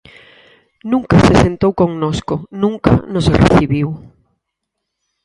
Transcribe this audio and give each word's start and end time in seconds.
Nunca 0.91 1.15
se 1.25 1.33
sentou 1.43 1.71
connosco, 1.81 2.35
nunca 2.63 2.91
nos 3.13 3.25
recibiu. 3.39 3.87